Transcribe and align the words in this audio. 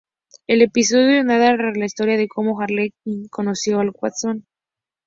El 0.47 0.63
episodio 0.63 1.23
narra 1.23 1.75
la 1.75 1.85
historia 1.85 2.17
de 2.17 2.27
como 2.27 2.59
Harley 2.59 2.91
Quinn 3.03 3.27
conoció 3.29 3.79
al 3.81 3.91
Guasón. 3.91 4.47